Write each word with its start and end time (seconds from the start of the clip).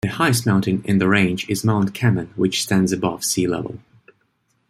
The 0.03 0.07
highest 0.07 0.47
mountain 0.47 0.81
in 0.83 0.97
the 0.97 1.07
range 1.07 1.47
is 1.47 1.63
Mount 1.63 1.93
Kamen 1.93 2.29
which 2.35 2.63
stands 2.63 2.91
above 2.91 3.23
sea 3.23 3.45
level. 3.45 3.77